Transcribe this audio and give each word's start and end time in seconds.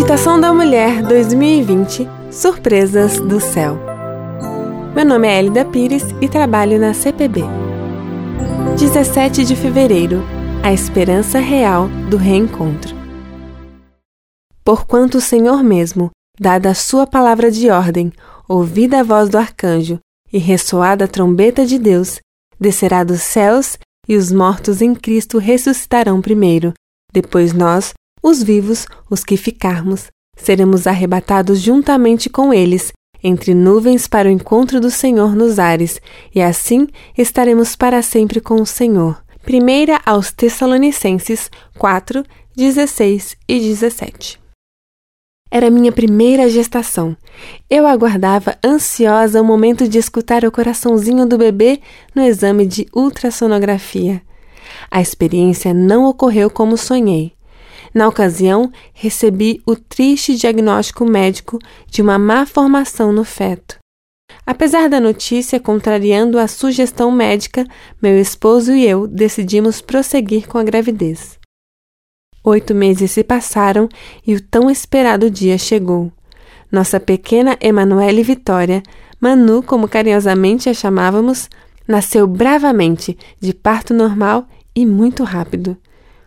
Meditação 0.00 0.40
da 0.40 0.50
Mulher 0.50 1.02
2020 1.02 2.08
Surpresas 2.32 3.20
do 3.20 3.38
Céu. 3.38 3.78
Meu 4.96 5.04
nome 5.04 5.28
é 5.28 5.38
Elida 5.38 5.62
Pires 5.62 6.02
e 6.22 6.28
trabalho 6.28 6.80
na 6.80 6.94
CPB. 6.94 7.42
17 8.78 9.44
de 9.44 9.54
fevereiro 9.54 10.22
A 10.64 10.72
esperança 10.72 11.38
real 11.38 11.86
do 12.08 12.16
reencontro. 12.16 12.96
Porquanto 14.64 15.18
o 15.18 15.20
Senhor 15.20 15.62
mesmo, 15.62 16.10
dada 16.40 16.70
a 16.70 16.74
sua 16.74 17.06
palavra 17.06 17.50
de 17.50 17.68
ordem, 17.68 18.10
ouvida 18.48 19.00
a 19.00 19.04
voz 19.04 19.28
do 19.28 19.36
arcanjo 19.36 19.98
e 20.32 20.38
ressoada 20.38 21.04
a 21.04 21.08
trombeta 21.08 21.66
de 21.66 21.78
Deus, 21.78 22.18
descerá 22.58 23.04
dos 23.04 23.20
céus 23.20 23.76
e 24.08 24.16
os 24.16 24.32
mortos 24.32 24.80
em 24.80 24.94
Cristo 24.94 25.36
ressuscitarão 25.36 26.22
primeiro. 26.22 26.72
Depois 27.12 27.52
nós, 27.52 27.92
os 28.22 28.42
vivos, 28.42 28.86
os 29.08 29.24
que 29.24 29.36
ficarmos, 29.36 30.06
seremos 30.36 30.86
arrebatados 30.86 31.60
juntamente 31.60 32.28
com 32.28 32.52
eles 32.52 32.92
entre 33.22 33.54
nuvens 33.54 34.08
para 34.08 34.28
o 34.28 34.32
encontro 34.32 34.80
do 34.80 34.90
Senhor 34.90 35.34
nos 35.34 35.58
ares, 35.58 36.00
e 36.34 36.40
assim 36.40 36.88
estaremos 37.16 37.76
para 37.76 38.02
sempre 38.02 38.40
com 38.40 38.54
o 38.54 38.66
Senhor. 38.66 39.22
Primeira 39.42 40.00
aos 40.04 40.32
Tessalonicenses 40.32 41.50
4, 41.78 42.24
16 42.56 43.36
e 43.48 43.60
17. 43.60 44.38
Era 45.50 45.70
minha 45.70 45.90
primeira 45.90 46.48
gestação. 46.48 47.16
Eu 47.68 47.86
aguardava 47.86 48.56
ansiosa 48.64 49.42
o 49.42 49.44
momento 49.44 49.88
de 49.88 49.98
escutar 49.98 50.44
o 50.44 50.52
coraçãozinho 50.52 51.26
do 51.26 51.36
bebê 51.36 51.80
no 52.14 52.22
exame 52.22 52.64
de 52.64 52.86
ultrassonografia. 52.94 54.22
A 54.88 55.00
experiência 55.00 55.74
não 55.74 56.04
ocorreu 56.04 56.48
como 56.48 56.76
sonhei. 56.76 57.32
Na 57.92 58.06
ocasião, 58.06 58.70
recebi 58.92 59.60
o 59.66 59.74
triste 59.74 60.36
diagnóstico 60.36 61.04
médico 61.04 61.58
de 61.88 62.00
uma 62.00 62.18
má 62.18 62.46
formação 62.46 63.12
no 63.12 63.24
feto. 63.24 63.78
Apesar 64.46 64.88
da 64.88 65.00
notícia 65.00 65.60
contrariando 65.60 66.38
a 66.38 66.46
sugestão 66.46 67.10
médica, 67.10 67.66
meu 68.00 68.18
esposo 68.18 68.72
e 68.72 68.86
eu 68.86 69.06
decidimos 69.06 69.80
prosseguir 69.80 70.48
com 70.48 70.58
a 70.58 70.62
gravidez. 70.62 71.38
Oito 72.42 72.74
meses 72.74 73.10
se 73.10 73.22
passaram 73.22 73.88
e 74.26 74.34
o 74.34 74.40
tão 74.40 74.70
esperado 74.70 75.30
dia 75.30 75.58
chegou. 75.58 76.10
Nossa 76.72 76.98
pequena 76.98 77.58
Emanuele 77.60 78.22
Vitória, 78.22 78.82
Manu, 79.20 79.62
como 79.62 79.88
carinhosamente 79.88 80.68
a 80.68 80.74
chamávamos, 80.74 81.50
nasceu 81.86 82.26
bravamente, 82.26 83.18
de 83.38 83.52
parto 83.52 83.92
normal 83.92 84.46
e 84.74 84.86
muito 84.86 85.24
rápido. 85.24 85.76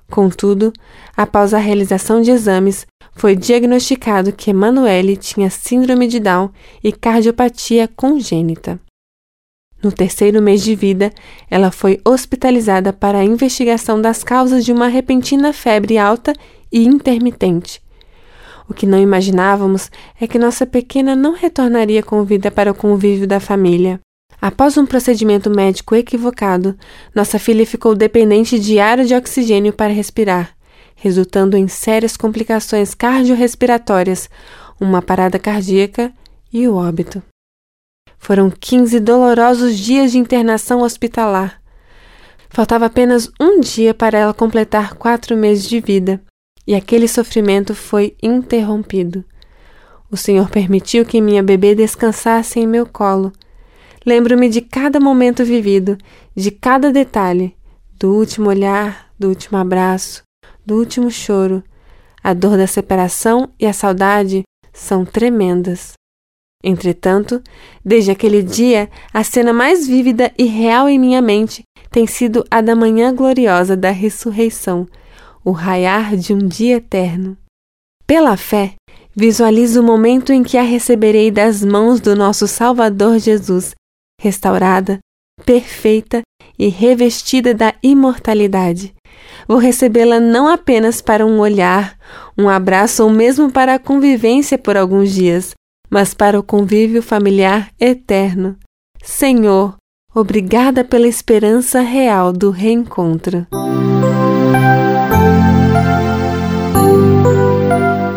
Contudo, 0.10 0.72
após 1.16 1.54
a 1.54 1.58
realização 1.58 2.22
de 2.22 2.32
exames, 2.32 2.86
foi 3.16 3.36
diagnosticado 3.36 4.32
que 4.32 4.50
Emanuele 4.50 5.16
tinha 5.16 5.50
síndrome 5.50 6.08
de 6.08 6.20
Down 6.20 6.50
e 6.84 6.92
cardiopatia 6.92 7.88
congênita. 7.88 8.80
No 9.84 9.92
terceiro 9.92 10.42
mês 10.42 10.64
de 10.64 10.76
vida, 10.76 11.12
ela 11.50 11.70
foi 11.70 12.00
hospitalizada 12.06 12.94
para 12.94 13.18
a 13.18 13.24
investigação 13.24 14.02
das 14.02 14.24
causas 14.24 14.64
de 14.64 14.72
uma 14.72 14.88
repentina 14.88 15.52
febre 15.52 15.98
alta 15.98 16.34
e 16.72 16.86
intermitente. 16.86 17.82
O 18.70 18.74
que 18.74 18.86
não 18.86 18.98
imaginávamos 18.98 19.92
é 20.20 20.26
que 20.26 20.40
nossa 20.40 20.66
pequena 20.66 21.16
não 21.16 21.34
retornaria 21.34 22.02
com 22.02 22.24
vida 22.24 22.50
para 22.50 22.72
o 22.72 22.76
convívio 22.76 23.28
da 23.28 23.42
família. 23.42 24.00
Após 24.46 24.76
um 24.76 24.86
procedimento 24.86 25.50
médico 25.50 25.96
equivocado, 25.96 26.78
nossa 27.16 27.40
filha 27.40 27.66
ficou 27.66 27.96
dependente 27.96 28.60
diário 28.60 29.06
de 29.06 29.16
oxigênio 29.16 29.72
para 29.72 29.94
respirar, 29.94 30.54
resultando 30.98 31.56
em 31.56 31.70
sérias 31.70 32.18
complicações 32.18 32.94
cardiorrespiratórias, 32.94 34.30
uma 34.82 35.02
parada 35.02 35.40
cardíaca 35.40 36.12
e 36.52 36.68
o 36.68 36.76
óbito. 36.76 37.24
Foram 38.20 38.52
15 38.52 39.00
dolorosos 39.00 39.78
dias 39.78 40.12
de 40.12 40.18
internação 40.18 40.82
hospitalar. 40.82 41.62
Faltava 42.50 42.88
apenas 42.88 43.32
um 43.40 43.62
dia 43.62 43.94
para 43.94 44.18
ela 44.18 44.34
completar 44.34 44.96
quatro 44.96 45.38
meses 45.38 45.70
de 45.70 45.80
vida, 45.80 46.22
e 46.68 46.76
aquele 46.76 47.08
sofrimento 47.08 47.74
foi 47.74 48.14
interrompido. 48.22 49.24
O 50.12 50.18
Senhor 50.18 50.50
permitiu 50.50 51.06
que 51.06 51.22
minha 51.22 51.42
bebê 51.42 51.74
descansasse 51.74 52.60
em 52.60 52.68
meu 52.68 52.86
colo. 52.86 53.32
Lembro-me 54.06 54.50
de 54.50 54.62
cada 54.62 55.00
momento 55.00 55.46
vivido, 55.46 55.98
de 56.36 56.52
cada 56.52 56.92
detalhe, 56.92 57.56
do 57.98 58.14
último 58.14 58.50
olhar, 58.50 59.10
do 59.18 59.30
último 59.30 59.58
abraço, 59.58 60.24
do 60.66 60.76
último 60.76 61.10
choro. 61.10 61.64
A 62.22 62.34
dor 62.34 62.58
da 62.58 62.68
separação 62.68 63.50
e 63.60 63.66
a 63.66 63.74
saudade 63.74 64.44
são 64.74 65.06
tremendas. 65.06 65.94
Entretanto, 66.64 67.42
desde 67.84 68.12
aquele 68.12 68.42
dia, 68.42 68.90
a 69.14 69.24
cena 69.24 69.52
mais 69.52 69.86
vívida 69.86 70.32
e 70.38 70.46
real 70.46 70.88
em 70.88 70.98
minha 70.98 71.22
mente 71.22 71.64
tem 71.92 72.08
sido 72.08 72.46
a 72.50 72.62
da 72.62 72.76
manhã 72.76 73.14
gloriosa 73.14 73.76
da 73.76 73.92
ressurreição, 73.92 74.88
o 75.44 75.52
raiar 75.52 76.16
de 76.16 76.34
um 76.34 76.40
dia 76.40 76.78
eterno. 76.78 77.38
Pela 78.08 78.36
fé, 78.36 78.76
visualizo 79.16 79.82
o 79.82 79.84
momento 79.84 80.32
em 80.32 80.42
que 80.42 80.58
a 80.58 80.64
receberei 80.64 81.30
das 81.30 81.64
mãos 81.64 82.00
do 82.00 82.16
nosso 82.16 82.48
Salvador 82.48 83.20
Jesus, 83.20 83.76
restaurada, 84.20 85.00
perfeita 85.46 86.22
e 86.58 86.68
revestida 86.68 87.54
da 87.54 87.74
imortalidade. 87.82 88.94
Vou 89.48 89.58
recebê-la 89.58 90.20
não 90.20 90.48
apenas 90.48 91.02
para 91.02 91.26
um 91.26 91.40
olhar, 91.40 91.98
um 92.38 92.48
abraço 92.48 93.04
ou 93.04 93.10
mesmo 93.10 93.52
para 93.52 93.76
a 93.76 93.80
convivência 93.80 94.58
por 94.58 94.78
alguns 94.78 95.14
dias, 95.14 95.54
mas 95.90 96.14
para 96.14 96.40
o 96.40 96.44
convívio 96.44 97.02
familiar 97.02 97.70
eterno. 97.80 98.56
Senhor, 99.04 99.76
obrigada 100.14 100.84
pela 100.84 101.08
esperança 101.08 101.82
real 101.82 102.32
do 102.32 102.52
reencontro. 102.52 103.48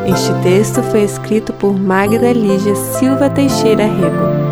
Este 0.07 0.33
texto 0.43 0.83
foi 0.85 1.03
escrito 1.03 1.53
por 1.53 1.79
Magda 1.79 2.33
Lígia 2.33 2.75
Silva 2.75 3.29
Teixeira 3.29 3.85
Rego. 3.85 4.46